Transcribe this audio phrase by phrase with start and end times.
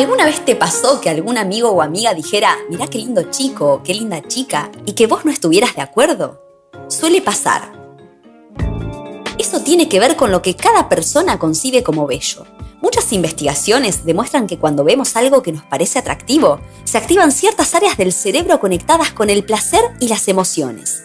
[0.00, 3.92] ¿Alguna vez te pasó que algún amigo o amiga dijera, mirá qué lindo chico, qué
[3.92, 6.40] linda chica, y que vos no estuvieras de acuerdo?
[6.88, 7.70] Suele pasar.
[9.36, 12.46] Eso tiene que ver con lo que cada persona concibe como bello.
[12.80, 17.98] Muchas investigaciones demuestran que cuando vemos algo que nos parece atractivo, se activan ciertas áreas
[17.98, 21.02] del cerebro conectadas con el placer y las emociones.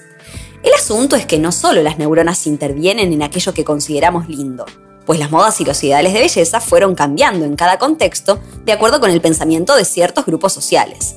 [0.63, 4.65] El asunto es que no solo las neuronas intervienen en aquello que consideramos lindo,
[5.05, 8.99] pues las modas y los ideales de belleza fueron cambiando en cada contexto de acuerdo
[8.99, 11.15] con el pensamiento de ciertos grupos sociales.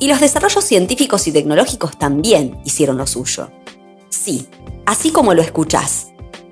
[0.00, 3.50] Y los desarrollos científicos y tecnológicos también hicieron lo suyo.
[4.10, 4.48] Sí,
[4.86, 6.08] así como lo escuchás.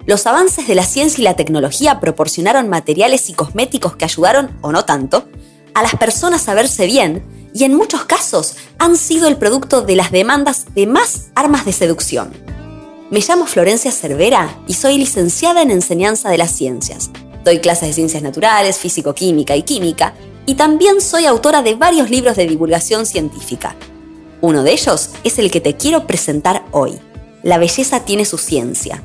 [0.07, 4.71] Los avances de la ciencia y la tecnología proporcionaron materiales y cosméticos que ayudaron, o
[4.71, 5.29] no tanto,
[5.75, 9.97] a las personas a verse bien y en muchos casos han sido el producto de
[9.97, 12.46] las demandas de más armas de seducción.
[13.09, 17.11] Me llamo Florencia Cervera y soy licenciada en enseñanza de las ciencias.
[17.45, 22.37] Doy clases de ciencias naturales, físico-química y química, y también soy autora de varios libros
[22.37, 23.77] de divulgación científica.
[24.41, 26.99] Uno de ellos es el que te quiero presentar hoy.
[27.45, 29.05] La belleza tiene su ciencia.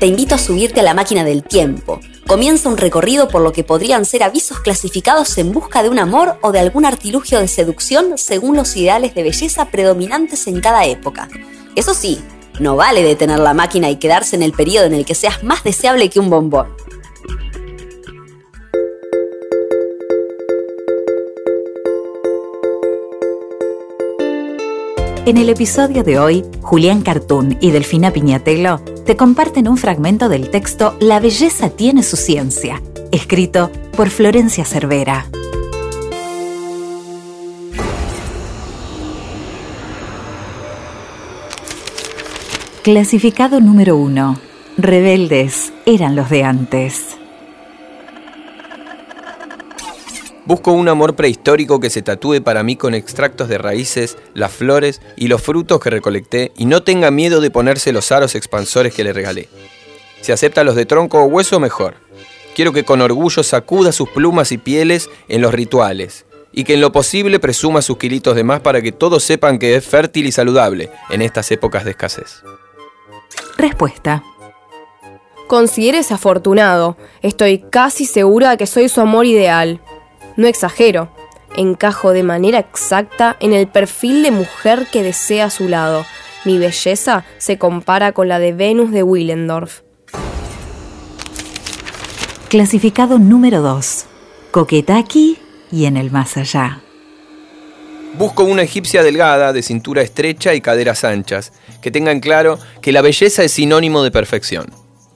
[0.00, 2.00] Te invito a subirte a la máquina del tiempo.
[2.26, 6.36] Comienza un recorrido por lo que podrían ser avisos clasificados en busca de un amor
[6.42, 11.28] o de algún artilugio de seducción según los ideales de belleza predominantes en cada época.
[11.76, 12.20] Eso sí,
[12.60, 15.64] no vale detener la máquina y quedarse en el periodo en el que seas más
[15.64, 16.68] deseable que un bombón.
[25.26, 30.50] En el episodio de hoy, Julián Cartún y Delfina Piñatelo te comparten un fragmento del
[30.50, 35.26] texto La belleza tiene su ciencia, escrito por Florencia Cervera.
[42.82, 44.40] Clasificado número 1.
[44.78, 47.18] Rebeldes eran los de antes.
[50.46, 55.02] Busco un amor prehistórico que se tatúe para mí con extractos de raíces, las flores
[55.14, 59.04] y los frutos que recolecté y no tenga miedo de ponerse los aros expansores que
[59.04, 59.50] le regalé.
[60.22, 61.96] Si acepta los de tronco o hueso, mejor.
[62.54, 66.80] Quiero que con orgullo sacuda sus plumas y pieles en los rituales y que en
[66.80, 70.32] lo posible presuma sus kilitos de más para que todos sepan que es fértil y
[70.32, 72.42] saludable en estas épocas de escasez.
[73.60, 74.24] Respuesta.
[75.46, 76.96] Consideres afortunado.
[77.20, 79.82] Estoy casi segura de que soy su amor ideal.
[80.36, 81.10] No exagero.
[81.56, 86.06] Encajo de manera exacta en el perfil de mujer que desea a su lado.
[86.46, 89.82] Mi belleza se compara con la de Venus de Willendorf.
[92.48, 94.06] Clasificado número 2.
[94.52, 95.38] Coquetaki
[95.70, 96.80] y en el más allá.
[98.14, 103.02] Busco una egipcia delgada, de cintura estrecha y caderas anchas, que tengan claro que la
[103.02, 104.66] belleza es sinónimo de perfección.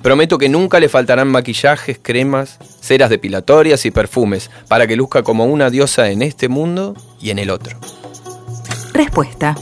[0.03, 5.47] Prometo que nunca le faltarán maquillajes, cremas, ceras depilatorias y perfumes para que luzca como
[5.47, 7.79] una diosa en este mundo y en el otro.
[8.93, 9.57] Respuesta.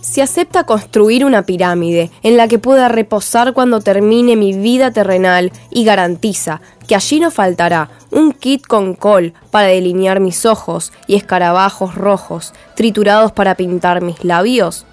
[0.00, 5.52] Si acepta construir una pirámide en la que pueda reposar cuando termine mi vida terrenal
[5.70, 11.16] y garantiza que allí no faltará un kit con col para delinear mis ojos y
[11.16, 14.86] escarabajos rojos triturados para pintar mis labios,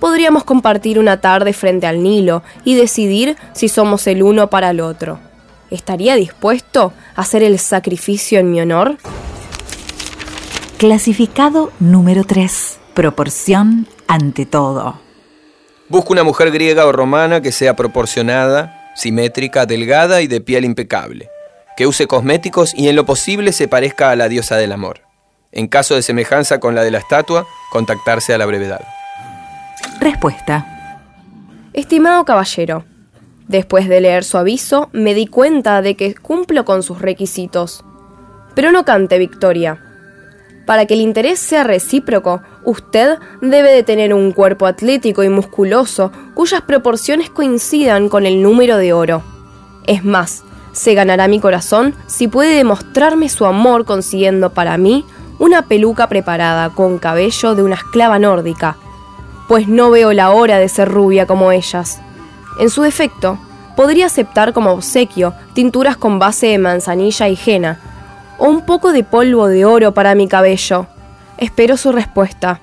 [0.00, 4.80] podríamos compartir una tarde frente al Nilo y decidir si somos el uno para el
[4.80, 5.20] otro.
[5.70, 8.96] ¿Estaría dispuesto a hacer el sacrificio en mi honor?
[10.78, 12.78] Clasificado número 3.
[12.94, 14.98] Proporción ante todo.
[15.88, 21.28] Busco una mujer griega o romana que sea proporcionada, simétrica, delgada y de piel impecable,
[21.76, 25.02] que use cosméticos y en lo posible se parezca a la diosa del amor.
[25.52, 28.80] En caso de semejanza con la de la estatua, contactarse a la brevedad.
[30.00, 30.66] Respuesta.
[31.74, 32.84] Estimado caballero,
[33.48, 37.84] después de leer su aviso me di cuenta de que cumplo con sus requisitos.
[38.54, 39.78] Pero no cante victoria.
[40.64, 46.12] Para que el interés sea recíproco, usted debe de tener un cuerpo atlético y musculoso
[46.32, 49.22] cuyas proporciones coincidan con el número de oro.
[49.86, 55.04] Es más, se ganará mi corazón si puede demostrarme su amor consiguiendo para mí
[55.38, 58.78] una peluca preparada con cabello de una esclava nórdica,
[59.50, 61.98] pues no veo la hora de ser rubia como ellas.
[62.60, 63.36] En su defecto,
[63.74, 67.80] podría aceptar como obsequio tinturas con base de manzanilla y jena,
[68.38, 70.86] o un poco de polvo de oro para mi cabello.
[71.36, 72.60] Espero su respuesta.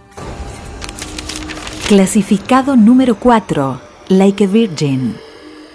[1.89, 3.81] Clasificado número 4.
[4.07, 5.17] Like a Virgin.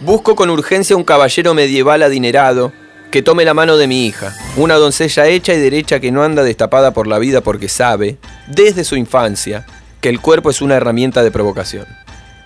[0.00, 2.72] Busco con urgencia un caballero medieval adinerado
[3.10, 6.42] que tome la mano de mi hija, una doncella hecha y derecha que no anda
[6.42, 8.16] destapada por la vida porque sabe,
[8.48, 9.66] desde su infancia,
[10.02, 11.86] que el cuerpo es una herramienta de provocación.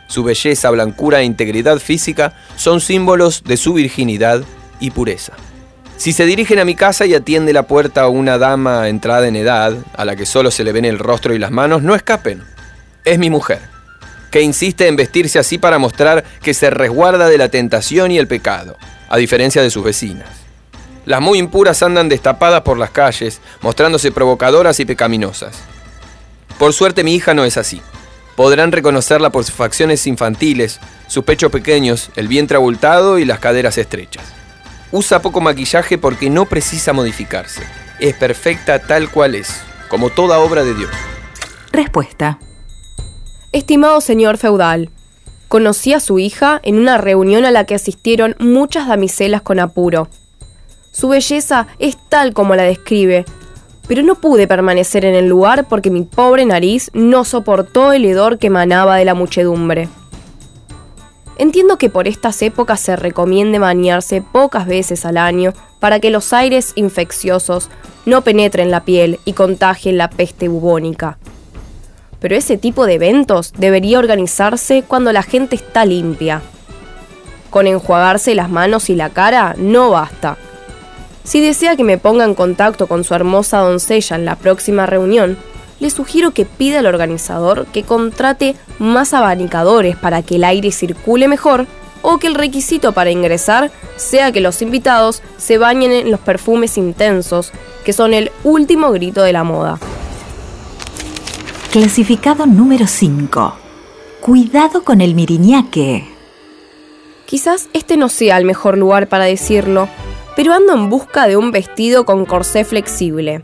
[0.07, 4.45] Su belleza, blancura e integridad física son símbolos de su virginidad
[4.79, 5.33] y pureza.
[5.97, 9.35] Si se dirigen a mi casa y atiende la puerta a una dama entrada en
[9.35, 12.45] edad, a la que solo se le ven el rostro y las manos, no escapen.
[13.05, 13.63] Es mi mujer,
[14.31, 18.29] que insiste en vestirse así para mostrar que se resguarda de la tentación y el
[18.29, 18.77] pecado,
[19.09, 20.29] a diferencia de sus vecinas.
[21.07, 25.57] Las muy impuras andan destapadas por las calles, mostrándose provocadoras y pecaminosas.
[26.59, 27.83] Por suerte mi hija no es así.
[28.35, 33.79] Podrán reconocerla por sus facciones infantiles, sus pechos pequeños, el vientre abultado y las caderas
[33.79, 34.25] estrechas.
[34.93, 37.63] Usa poco maquillaje porque no precisa modificarse.
[37.99, 40.91] Es perfecta tal cual es, como toda obra de Dios.
[41.73, 42.39] Respuesta.
[43.53, 44.91] Estimado señor feudal,
[45.49, 50.09] conocí a su hija en una reunión a la que asistieron muchas damiselas con apuro.
[50.93, 53.25] Su belleza es tal como la describe,
[53.89, 58.39] pero no pude permanecer en el lugar porque mi pobre nariz no soportó el hedor
[58.39, 59.89] que emanaba de la muchedumbre.
[61.39, 66.33] Entiendo que por estas épocas se recomiende bañarse pocas veces al año para que los
[66.33, 67.69] aires infecciosos
[68.07, 71.19] no penetren la piel y contagien la peste bubónica.
[72.21, 76.41] Pero ese tipo de eventos debería organizarse cuando la gente está limpia.
[77.51, 80.39] Con enjuagarse las manos y la cara no basta.
[81.27, 85.37] Si desea que me ponga en contacto con su hermosa doncella en la próxima reunión,
[85.81, 91.27] le sugiero que pida al organizador que contrate más abanicadores para que el aire circule
[91.27, 91.67] mejor
[92.03, 96.79] o que el requisito para ingresar sea que los invitados se bañen en los perfumes
[96.79, 97.51] intensos,
[97.85, 99.81] que son el último grito de la moda.
[101.73, 103.55] Clasificado número 5.
[104.21, 106.07] Cuidado con el miriñaque.
[107.27, 109.89] Quizás este no sea el mejor lugar para decirlo,
[110.37, 113.43] pero ando en busca de un vestido con corsé flexible.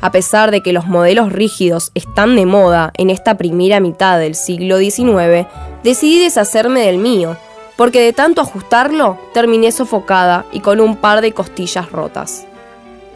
[0.00, 4.36] A pesar de que los modelos rígidos están de moda en esta primera mitad del
[4.36, 5.46] siglo XIX,
[5.82, 7.36] decidí deshacerme del mío,
[7.76, 12.46] porque de tanto ajustarlo terminé sofocada y con un par de costillas rotas.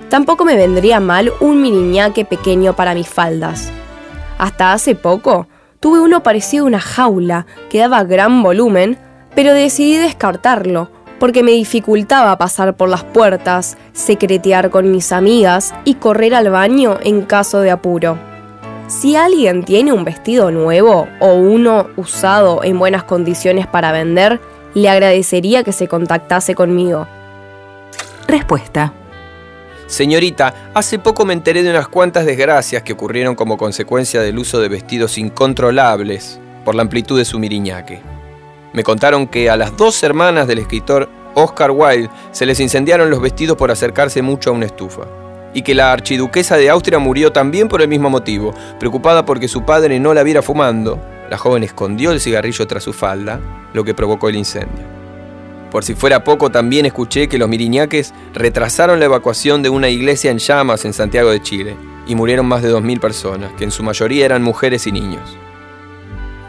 [0.08, 3.70] Tampoco me vendría mal un miriñaque pequeño para mis faldas.
[4.38, 5.46] Hasta hace poco
[5.78, 8.98] tuve uno parecido a una jaula que daba gran volumen,
[9.36, 15.94] pero decidí descartarlo porque me dificultaba pasar por las puertas, secretear con mis amigas y
[15.94, 18.18] correr al baño en caso de apuro.
[18.88, 24.40] Si alguien tiene un vestido nuevo o uno usado en buenas condiciones para vender,
[24.74, 27.06] le agradecería que se contactase conmigo.
[28.26, 28.92] Respuesta.
[29.86, 34.60] Señorita, hace poco me enteré de unas cuantas desgracias que ocurrieron como consecuencia del uso
[34.60, 38.00] de vestidos incontrolables por la amplitud de su miriñaque.
[38.72, 43.20] Me contaron que a las dos hermanas del escritor Oscar Wilde se les incendiaron los
[43.20, 45.02] vestidos por acercarse mucho a una estufa.
[45.52, 49.64] Y que la archiduquesa de Austria murió también por el mismo motivo, preocupada porque su
[49.64, 51.00] padre no la viera fumando.
[51.28, 53.40] La joven escondió el cigarrillo tras su falda,
[53.72, 54.84] lo que provocó el incendio.
[55.70, 60.30] Por si fuera poco, también escuché que los miriñaques retrasaron la evacuación de una iglesia
[60.30, 61.76] en llamas en Santiago de Chile
[62.06, 65.36] y murieron más de 2.000 personas, que en su mayoría eran mujeres y niños.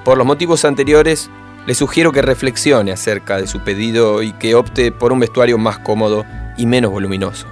[0.03, 1.29] Por los motivos anteriores,
[1.65, 5.79] le sugiero que reflexione acerca de su pedido y que opte por un vestuario más
[5.79, 6.25] cómodo
[6.57, 7.47] y menos voluminoso.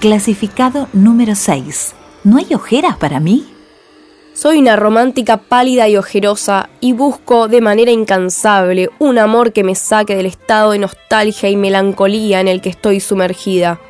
[0.00, 1.94] Clasificado número 6.
[2.24, 3.46] ¿No hay ojeras para mí?
[4.34, 9.74] Soy una romántica pálida y ojerosa y busco de manera incansable un amor que me
[9.74, 13.80] saque del estado de nostalgia y melancolía en el que estoy sumergida.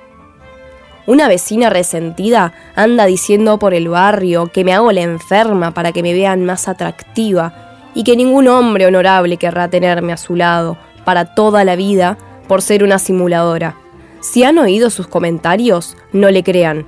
[1.06, 6.02] Una vecina resentida anda diciendo por el barrio que me hago la enferma para que
[6.02, 11.34] me vean más atractiva y que ningún hombre honorable querrá tenerme a su lado para
[11.34, 13.76] toda la vida por ser una simuladora.
[14.20, 16.86] Si han oído sus comentarios, no le crean.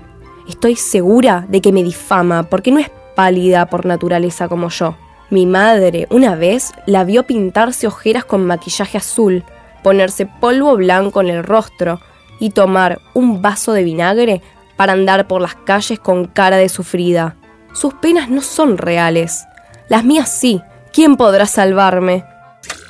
[0.49, 4.97] Estoy segura de que me difama porque no es pálida por naturaleza como yo.
[5.29, 9.45] Mi madre una vez la vio pintarse ojeras con maquillaje azul,
[9.83, 12.01] ponerse polvo blanco en el rostro
[12.39, 14.43] y tomar un vaso de vinagre
[14.77, 17.37] para andar por las calles con cara de sufrida.
[17.73, 19.45] Sus penas no son reales.
[19.89, 20.63] Las mías sí,
[20.97, 22.25] ¿Quién podrá salvarme?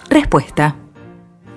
[0.09, 0.77] Respuesta.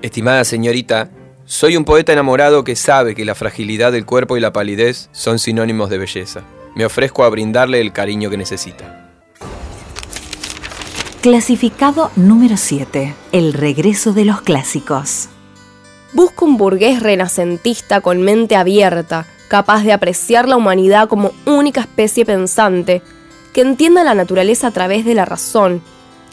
[0.02, 1.12] Estimada señorita,
[1.46, 5.38] soy un poeta enamorado que sabe que la fragilidad del cuerpo y la palidez son
[5.38, 6.42] sinónimos de belleza.
[6.74, 9.12] Me ofrezco a brindarle el cariño que necesita.
[11.22, 13.14] Clasificado número 7.
[13.32, 15.30] El regreso de los clásicos.
[16.14, 22.26] Busco un burgués renacentista con mente abierta, capaz de apreciar la humanidad como única especie
[22.26, 23.04] pensante,
[23.54, 25.84] que entienda la naturaleza a través de la razón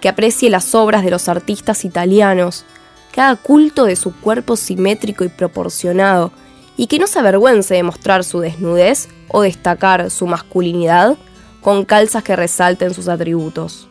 [0.00, 2.64] que aprecie las obras de los artistas italianos,
[3.12, 6.32] que haga culto de su cuerpo simétrico y proporcionado,
[6.76, 11.16] y que no se avergüence de mostrar su desnudez o destacar su masculinidad
[11.62, 13.88] con calzas que resalten sus atributos.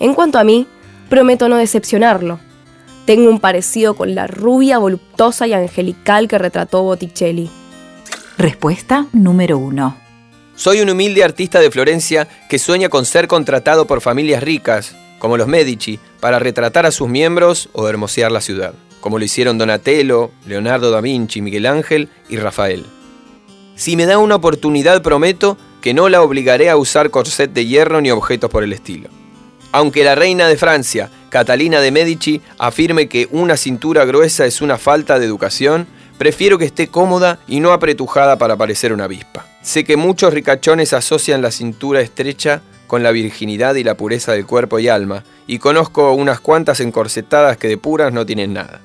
[0.00, 0.66] En cuanto a mí,
[1.08, 2.40] prometo no decepcionarlo.
[3.04, 7.50] Tengo un parecido con la rubia, voluptuosa y angelical que retrató Botticelli.
[8.36, 9.96] Respuesta número uno.
[10.54, 15.36] Soy un humilde artista de Florencia que sueña con ser contratado por familias ricas, como
[15.36, 20.30] los Medici, para retratar a sus miembros o hermosear la ciudad, como lo hicieron Donatello,
[20.46, 22.84] Leonardo da Vinci, Miguel Ángel y Rafael.
[23.76, 28.00] Si me da una oportunidad prometo que no la obligaré a usar corset de hierro
[28.00, 29.08] ni objetos por el estilo.
[29.70, 34.78] Aunque la reina de Francia, Catalina de Medici, afirme que una cintura gruesa es una
[34.78, 39.46] falta de educación, prefiero que esté cómoda y no apretujada para parecer una avispa.
[39.62, 44.46] Sé que muchos ricachones asocian la cintura estrecha con la virginidad y la pureza del
[44.46, 48.80] cuerpo y alma, y conozco unas cuantas encorsetadas que de puras no tienen nada.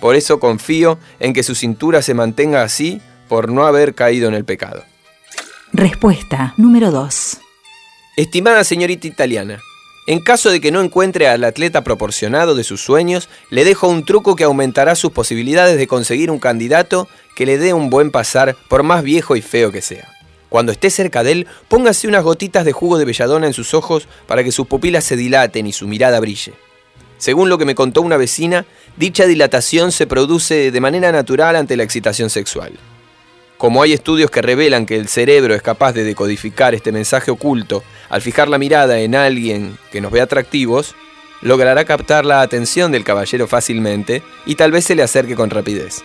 [0.00, 4.34] Por eso confío en que su cintura se mantenga así por no haber caído en
[4.34, 4.82] el pecado.
[5.72, 7.38] Respuesta número 2.
[8.16, 9.60] Estimada señorita italiana,
[10.06, 14.04] en caso de que no encuentre al atleta proporcionado de sus sueños, le dejo un
[14.04, 18.56] truco que aumentará sus posibilidades de conseguir un candidato que le dé un buen pasar
[18.68, 20.08] por más viejo y feo que sea.
[20.50, 24.06] Cuando esté cerca de él, póngase unas gotitas de jugo de belladona en sus ojos
[24.26, 26.52] para que sus pupilas se dilaten y su mirada brille.
[27.16, 28.66] Según lo que me contó una vecina,
[28.96, 32.72] dicha dilatación se produce de manera natural ante la excitación sexual.
[33.58, 37.84] Como hay estudios que revelan que el cerebro es capaz de decodificar este mensaje oculto
[38.08, 40.96] al fijar la mirada en alguien que nos ve atractivos,
[41.42, 46.02] logrará captar la atención del caballero fácilmente y tal vez se le acerque con rapidez.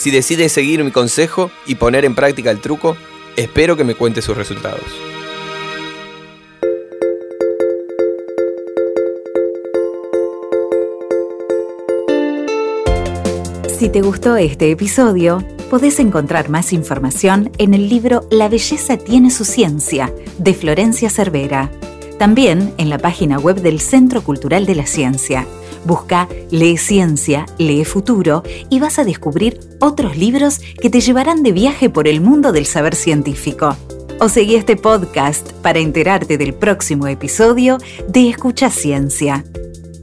[0.00, 2.96] Si decide seguir mi consejo y poner en práctica el truco,
[3.36, 4.80] espero que me cuente sus resultados.
[13.78, 19.30] Si te gustó este episodio, podés encontrar más información en el libro La belleza tiene
[19.30, 21.70] su ciencia, de Florencia Cervera.
[22.18, 25.46] También en la página web del Centro Cultural de la Ciencia.
[25.84, 31.52] Busca Lee Ciencia, Lee Futuro y vas a descubrir otros libros que te llevarán de
[31.52, 33.76] viaje por el mundo del saber científico.
[34.20, 39.44] O seguí este podcast para enterarte del próximo episodio de Escucha Ciencia.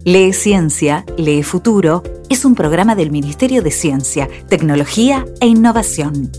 [0.03, 6.31] Lee Ciencia, Lee Futuro es un programa del Ministerio de Ciencia, Tecnología e Innovación.